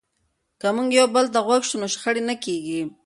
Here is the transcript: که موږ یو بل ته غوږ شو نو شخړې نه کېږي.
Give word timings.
که 0.59 0.67
موږ 0.75 0.89
یو 0.99 1.07
بل 1.15 1.25
ته 1.33 1.39
غوږ 1.45 1.61
شو 1.69 1.77
نو 1.81 1.87
شخړې 1.93 2.21
نه 2.29 2.35
کېږي. 2.43 2.81